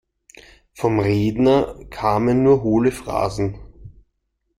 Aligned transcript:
Vom 0.73 0.99
Redner 0.99 1.75
kamen 1.91 2.41
nur 2.41 2.63
hohle 2.63 2.91
Phrasen. 2.91 3.59